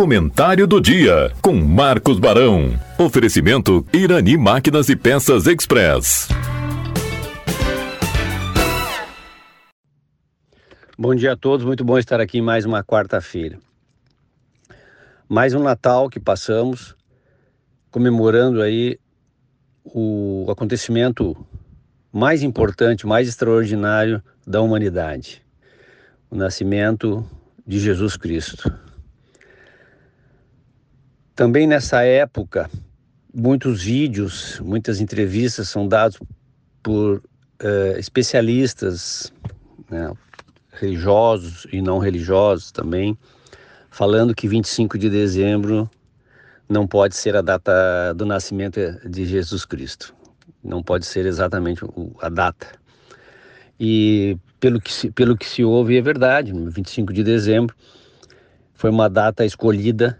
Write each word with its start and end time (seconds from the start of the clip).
Comentário 0.00 0.66
do 0.66 0.80
dia 0.80 1.30
com 1.42 1.52
Marcos 1.52 2.18
Barão. 2.18 2.70
Oferecimento 2.98 3.86
Irani 3.92 4.34
Máquinas 4.34 4.88
e 4.88 4.96
Peças 4.96 5.46
Express. 5.46 6.26
Bom 10.96 11.14
dia 11.14 11.32
a 11.34 11.36
todos, 11.36 11.66
muito 11.66 11.84
bom 11.84 11.98
estar 11.98 12.18
aqui 12.18 12.40
mais 12.40 12.64
uma 12.64 12.82
quarta-feira. 12.82 13.58
Mais 15.28 15.52
um 15.52 15.62
Natal 15.62 16.08
que 16.08 16.18
passamos, 16.18 16.96
comemorando 17.90 18.62
aí 18.62 18.98
o 19.84 20.46
acontecimento 20.48 21.36
mais 22.10 22.42
importante, 22.42 23.06
mais 23.06 23.28
extraordinário 23.28 24.22
da 24.46 24.62
humanidade, 24.62 25.42
o 26.30 26.36
nascimento 26.36 27.22
de 27.66 27.78
Jesus 27.78 28.16
Cristo. 28.16 28.89
Também 31.40 31.66
nessa 31.66 32.02
época, 32.02 32.70
muitos 33.32 33.84
vídeos, 33.84 34.60
muitas 34.62 35.00
entrevistas 35.00 35.70
são 35.70 35.88
dados 35.88 36.20
por 36.82 37.16
uh, 37.16 37.98
especialistas, 37.98 39.32
né, 39.90 40.12
religiosos 40.70 41.66
e 41.72 41.80
não 41.80 41.96
religiosos 41.96 42.70
também, 42.70 43.16
falando 43.90 44.34
que 44.34 44.46
25 44.46 44.98
de 44.98 45.08
dezembro 45.08 45.88
não 46.68 46.86
pode 46.86 47.16
ser 47.16 47.34
a 47.34 47.40
data 47.40 48.12
do 48.12 48.26
nascimento 48.26 48.78
de 49.08 49.24
Jesus 49.24 49.64
Cristo. 49.64 50.14
Não 50.62 50.82
pode 50.82 51.06
ser 51.06 51.24
exatamente 51.24 51.82
a 52.20 52.28
data. 52.28 52.66
E 53.80 54.36
pelo 54.60 54.78
que 54.78 54.92
se, 54.92 55.10
pelo 55.10 55.38
que 55.38 55.48
se 55.48 55.64
ouve, 55.64 55.96
é 55.96 56.02
verdade, 56.02 56.52
25 56.52 57.14
de 57.14 57.24
dezembro 57.24 57.74
foi 58.74 58.90
uma 58.90 59.08
data 59.08 59.42
escolhida 59.42 60.18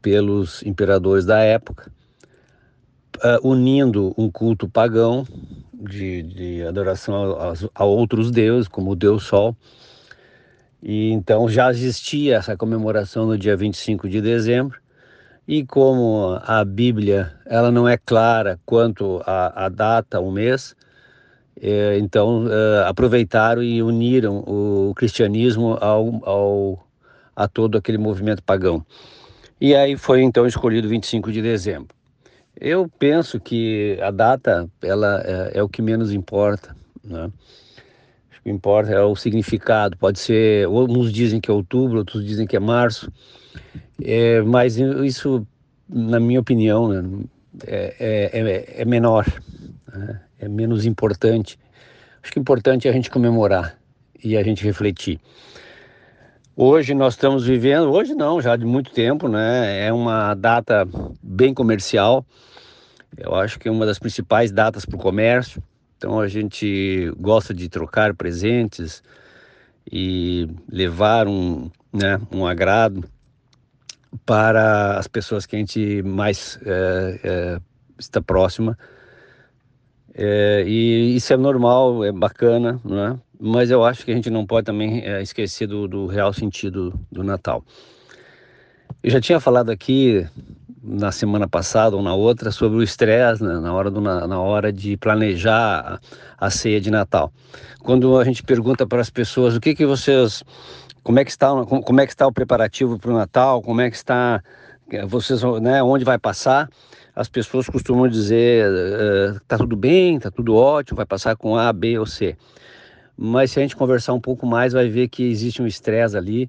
pelos 0.00 0.62
imperadores 0.62 1.24
da 1.24 1.40
época, 1.40 1.90
uh, 3.16 3.48
unindo 3.48 4.14
um 4.16 4.30
culto 4.30 4.68
pagão 4.68 5.26
de, 5.72 6.22
de 6.22 6.62
adoração 6.62 7.36
a, 7.38 7.52
a, 7.74 7.84
outros 7.84 8.30
deuses, 8.30 8.68
como 8.68 8.92
o 8.92 8.96
Deus 8.96 9.24
Sol. 9.24 9.56
E 10.82 11.10
então 11.10 11.48
já 11.48 11.70
existia 11.70 12.36
essa 12.36 12.56
comemoração 12.56 13.26
no 13.26 13.36
dia 13.36 13.56
25 13.56 14.08
de 14.08 14.20
dezembro. 14.20 14.80
E 15.46 15.64
como 15.64 16.38
a 16.42 16.62
Bíblia 16.64 17.34
ela 17.46 17.70
não 17.70 17.88
é 17.88 17.96
clara 17.96 18.60
quanto 18.66 19.22
à 19.24 19.68
data, 19.70 20.20
o 20.20 20.30
mês, 20.30 20.76
é, 21.60 21.98
então 21.98 22.44
é, 22.46 22.86
aproveitaram 22.86 23.62
e 23.62 23.82
uniram 23.82 24.38
o 24.46 24.92
cristianismo 24.94 25.78
ao, 25.80 26.20
ao, 26.22 26.86
a 27.34 27.48
todo 27.48 27.78
aquele 27.78 27.98
movimento 27.98 28.42
pagão. 28.42 28.84
E 29.60 29.74
aí 29.74 29.96
foi 29.96 30.22
então 30.22 30.46
escolhido 30.46 30.88
25 30.88 31.32
de 31.32 31.42
dezembro. 31.42 31.88
Eu 32.60 32.88
penso 32.98 33.40
que 33.40 33.98
a 34.02 34.10
data 34.10 34.68
ela 34.82 35.22
é, 35.24 35.58
é 35.58 35.62
o 35.62 35.68
que 35.68 35.82
menos 35.82 36.12
importa, 36.12 36.76
né? 37.04 37.26
O 37.26 38.42
que 38.42 38.50
importa 38.50 38.92
é 38.92 39.00
o 39.00 39.14
significado. 39.16 39.96
Pode 39.96 40.18
ser, 40.18 40.66
uns 40.68 41.12
dizem 41.12 41.40
que 41.40 41.50
é 41.50 41.54
outubro, 41.54 41.98
outros 41.98 42.24
dizem 42.24 42.46
que 42.46 42.56
é 42.56 42.60
março, 42.60 43.12
é, 44.02 44.40
mas 44.42 44.76
isso, 44.76 45.46
na 45.88 46.20
minha 46.20 46.40
opinião, 46.40 46.88
né, 46.88 47.26
é, 47.66 47.96
é, 47.98 48.40
é, 48.40 48.82
é 48.82 48.84
menor, 48.84 49.26
né? 49.92 50.20
é 50.38 50.48
menos 50.48 50.86
importante. 50.86 51.58
Acho 52.22 52.32
que 52.32 52.38
o 52.38 52.40
importante 52.40 52.86
é 52.86 52.90
a 52.90 52.94
gente 52.94 53.10
comemorar 53.10 53.78
e 54.22 54.36
a 54.36 54.42
gente 54.42 54.64
refletir. 54.64 55.20
Hoje 56.60 56.92
nós 56.92 57.14
estamos 57.14 57.46
vivendo, 57.46 57.88
hoje 57.88 58.14
não, 58.14 58.40
já 58.40 58.56
de 58.56 58.64
muito 58.64 58.90
tempo, 58.90 59.28
né? 59.28 59.86
É 59.86 59.92
uma 59.92 60.34
data 60.34 60.84
bem 61.22 61.54
comercial. 61.54 62.26
Eu 63.16 63.36
acho 63.36 63.60
que 63.60 63.68
é 63.68 63.70
uma 63.70 63.86
das 63.86 64.00
principais 64.00 64.50
datas 64.50 64.84
para 64.84 64.96
o 64.96 64.98
comércio. 64.98 65.62
Então 65.96 66.18
a 66.18 66.26
gente 66.26 67.12
gosta 67.16 67.54
de 67.54 67.68
trocar 67.68 68.12
presentes 68.12 69.04
e 69.88 70.48
levar 70.68 71.28
um, 71.28 71.70
né, 71.92 72.20
um 72.32 72.44
agrado 72.44 73.04
para 74.26 74.98
as 74.98 75.06
pessoas 75.06 75.46
que 75.46 75.54
a 75.54 75.60
gente 75.60 76.02
mais 76.02 76.58
é, 76.66 77.20
é, 77.22 77.60
está 77.96 78.20
próxima. 78.20 78.76
É, 80.12 80.64
e 80.66 81.14
isso 81.14 81.32
é 81.32 81.36
normal, 81.36 82.04
é 82.04 82.10
bacana, 82.10 82.80
né? 82.84 83.16
Mas 83.40 83.70
eu 83.70 83.84
acho 83.84 84.04
que 84.04 84.10
a 84.10 84.14
gente 84.14 84.30
não 84.30 84.44
pode 84.44 84.66
também 84.66 85.00
é, 85.04 85.22
esquecer 85.22 85.66
do, 85.66 85.86
do, 85.86 86.06
real 86.06 86.32
sentido 86.32 86.98
do 87.10 87.22
Natal. 87.22 87.64
Eu 89.02 89.10
já 89.10 89.20
tinha 89.20 89.38
falado 89.38 89.70
aqui 89.70 90.26
na 90.82 91.12
semana 91.12 91.46
passada 91.46 91.94
ou 91.94 92.02
na 92.02 92.14
outra 92.14 92.50
sobre 92.50 92.78
o 92.78 92.82
estresse 92.82 93.42
né, 93.42 93.60
na, 93.60 93.72
hora 93.72 93.90
do, 93.90 94.00
na, 94.00 94.26
na, 94.26 94.40
hora 94.40 94.72
de 94.72 94.96
planejar 94.96 96.00
a, 96.38 96.46
a, 96.46 96.50
ceia 96.50 96.80
de 96.80 96.90
Natal. 96.90 97.32
Quando 97.80 98.18
a 98.18 98.24
gente 98.24 98.42
pergunta 98.42 98.86
para 98.86 99.00
as 99.00 99.10
pessoas 99.10 99.54
o 99.54 99.60
que 99.60 99.74
que 99.74 99.86
vocês, 99.86 100.42
como 101.02 101.20
é 101.20 101.24
que 101.24 101.30
está, 101.30 101.48
como, 101.64 101.82
como 101.82 102.00
é 102.00 102.06
que 102.06 102.12
está 102.12 102.26
o 102.26 102.32
preparativo 102.32 102.98
para 102.98 103.10
o 103.10 103.14
Natal, 103.14 103.62
como 103.62 103.80
é 103.80 103.90
que 103.90 103.96
está 103.96 104.42
é, 104.90 105.06
vocês, 105.06 105.42
né, 105.60 105.82
onde 105.82 106.04
vai 106.04 106.18
passar, 106.18 106.68
as 107.14 107.28
pessoas 107.28 107.68
costumam 107.68 108.08
dizer 108.08 108.66
uh, 108.68 109.40
tá 109.46 109.58
tudo 109.58 109.76
bem, 109.76 110.18
tá 110.18 110.30
tudo 110.30 110.56
ótimo, 110.56 110.96
vai 110.96 111.06
passar 111.06 111.36
com 111.36 111.56
A, 111.56 111.72
B 111.72 111.98
ou 111.98 112.06
C 112.06 112.36
mas 113.20 113.50
se 113.50 113.58
a 113.58 113.62
gente 113.62 113.74
conversar 113.74 114.12
um 114.12 114.20
pouco 114.20 114.46
mais, 114.46 114.72
vai 114.72 114.88
ver 114.88 115.08
que 115.08 115.24
existe 115.24 115.60
um 115.60 115.66
estresse 115.66 116.16
ali, 116.16 116.48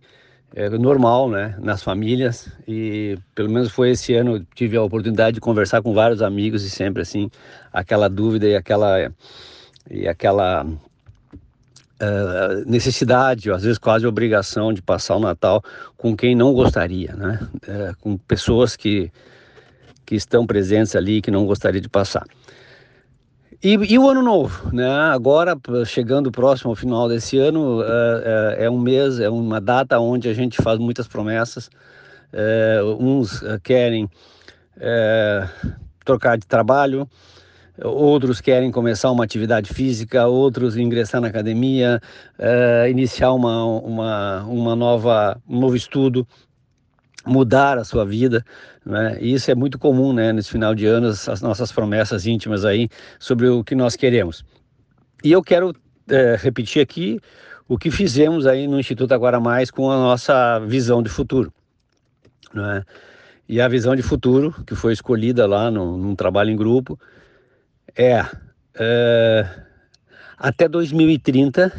é 0.55 0.69
normal, 0.69 1.27
né, 1.27 1.55
nas 1.59 1.81
famílias, 1.81 2.51
e 2.67 3.17
pelo 3.33 3.49
menos 3.49 3.71
foi 3.71 3.91
esse 3.91 4.13
ano, 4.13 4.45
tive 4.53 4.77
a 4.77 4.83
oportunidade 4.83 5.35
de 5.35 5.41
conversar 5.41 5.81
com 5.81 5.93
vários 5.93 6.21
amigos 6.21 6.63
e 6.63 6.69
sempre 6.69 7.01
assim, 7.01 7.29
aquela 7.73 8.07
dúvida 8.07 8.47
e 8.47 8.55
aquela, 8.55 9.11
e 9.89 10.07
aquela 10.07 10.63
uh, 10.63 12.65
necessidade, 12.65 13.49
ou 13.49 13.55
às 13.55 13.63
vezes 13.63 13.79
quase 13.79 14.05
obrigação 14.05 14.71
de 14.71 14.81
passar 14.81 15.15
o 15.15 15.19
Natal 15.19 15.63
com 15.97 16.15
quem 16.15 16.35
não 16.35 16.53
gostaria, 16.53 17.15
né, 17.15 17.39
uh, 17.67 17.97
com 17.99 18.15
pessoas 18.15 18.75
que, 18.75 19.11
que 20.05 20.15
estão 20.15 20.45
presentes 20.45 20.95
ali 20.95 21.19
que 21.19 21.31
não 21.31 21.45
gostaria 21.45 21.81
de 21.81 21.89
passar. 21.89 22.25
E, 23.61 23.73
e, 23.73 23.99
o 23.99 24.07
ano 24.07 24.21
novo, 24.21 24.73
né? 24.73 24.89
Agora, 24.89 25.53
chegando 25.85 26.31
próximo 26.31 26.69
ao 26.69 26.75
final 26.77 27.09
desse 27.09 27.37
ano, 27.37 27.83
é, 27.83 28.57
é, 28.61 28.65
é, 28.65 28.69
um 28.69 28.79
mês, 28.79 29.19
é 29.19 29.29
uma 29.29 29.59
data 29.59 29.99
onde 29.99 30.29
a 30.29 30.33
gente 30.33 30.61
faz 30.61 30.79
muitas 30.79 31.09
promessas. 31.09 31.69
É, 32.31 32.79
uns 32.97 33.43
é, 33.43 33.59
querem 33.59 34.09
é, 34.77 35.45
trocar 36.05 36.37
de 36.37 36.47
trabalho, 36.47 37.05
outros 37.83 38.39
querem 38.39 38.71
começar 38.71 39.11
uma 39.11 39.25
atividade 39.25 39.73
física, 39.73 40.25
outros 40.25 40.77
ingressar 40.77 41.19
na 41.19 41.27
academia, 41.27 41.99
é, 42.37 42.89
iniciar 42.89 43.33
uma, 43.33 43.65
uma, 43.65 44.43
uma 44.43 44.73
nova, 44.73 45.37
um 45.49 45.59
novo 45.59 45.75
estudo 45.75 46.25
mudar 47.29 47.77
a 47.77 47.83
sua 47.83 48.05
vida, 48.05 48.43
né? 48.85 49.17
E 49.21 49.33
isso 49.33 49.49
é 49.51 49.55
muito 49.55 49.77
comum, 49.77 50.11
né? 50.11 50.33
Nesse 50.33 50.49
final 50.49 50.73
de 50.73 50.85
ano, 50.85 51.07
as 51.07 51.41
nossas 51.41 51.71
promessas 51.71 52.25
íntimas 52.25 52.65
aí 52.65 52.89
sobre 53.19 53.47
o 53.47 53.63
que 53.63 53.75
nós 53.75 53.95
queremos. 53.95 54.43
E 55.23 55.31
eu 55.31 55.43
quero 55.43 55.73
é, 56.09 56.35
repetir 56.37 56.81
aqui 56.81 57.19
o 57.67 57.77
que 57.77 57.91
fizemos 57.91 58.47
aí 58.47 58.67
no 58.67 58.79
Instituto 58.79 59.13
Agora 59.13 59.39
Mais 59.39 59.69
com 59.69 59.91
a 59.91 59.97
nossa 59.97 60.59
visão 60.59 61.03
de 61.03 61.09
futuro, 61.09 61.53
né? 62.53 62.83
E 63.47 63.59
a 63.59 63.67
visão 63.67 63.95
de 63.95 64.01
futuro 64.01 64.53
que 64.65 64.75
foi 64.75 64.93
escolhida 64.93 65.47
lá 65.47 65.71
no, 65.71 65.97
num 65.97 66.15
trabalho 66.15 66.51
em 66.51 66.55
grupo 66.55 66.99
é, 67.95 68.23
é 68.75 69.45
até 70.37 70.67
2030 70.67 71.71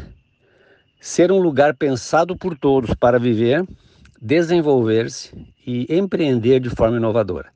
ser 0.99 1.31
um 1.31 1.39
lugar 1.39 1.73
pensado 1.75 2.37
por 2.37 2.57
todos 2.57 2.93
para 2.93 3.17
viver 3.17 3.65
desenvolver-se 4.21 5.31
e 5.65 5.87
empreender 5.89 6.59
de 6.59 6.69
forma 6.69 6.97
inovadora. 6.97 7.51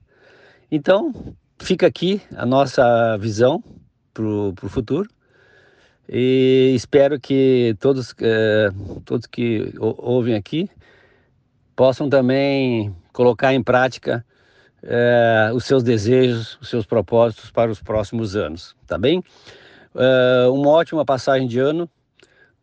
Então, 0.71 1.13
fica 1.59 1.85
aqui 1.85 2.19
a 2.35 2.45
nossa 2.45 3.15
visão 3.17 3.63
para 4.11 4.25
o 4.25 4.69
futuro 4.69 5.07
e 6.09 6.73
espero 6.75 7.19
que 7.19 7.75
todos, 7.79 8.15
eh, 8.19 8.69
todos 9.05 9.27
que 9.27 9.73
ouvem 9.77 10.35
aqui 10.35 10.67
possam 11.75 12.09
também 12.09 12.95
colocar 13.13 13.53
em 13.53 13.61
prática 13.61 14.25
eh, 14.81 15.51
os 15.53 15.65
seus 15.65 15.83
desejos, 15.83 16.57
os 16.59 16.69
seus 16.69 16.85
propósitos 16.85 17.51
para 17.51 17.69
os 17.69 17.81
próximos 17.81 18.35
anos, 18.35 18.75
tá 18.87 18.97
bem? 18.97 19.23
Uh, 19.95 20.51
uma 20.51 20.71
ótima 20.71 21.05
passagem 21.05 21.47
de 21.47 21.57
ano 21.57 21.89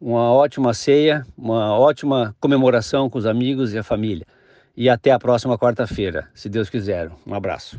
uma 0.03 0.33
ótima 0.33 0.75
ceia, 0.75 1.25
uma 1.39 1.79
ótima 1.79 2.35
comemoração 2.41 3.09
com 3.09 3.19
os 3.19 3.25
amigos 3.25 3.73
e 3.73 3.79
a 3.79 3.85
família. 3.85 4.27
E 4.77 4.89
até 4.91 5.13
a 5.13 5.19
próxima 5.19 5.57
quarta-feira, 5.57 6.29
se 6.35 6.49
Deus 6.49 6.69
quiser. 6.69 7.09
Um 7.25 7.35
abraço. 7.35 7.79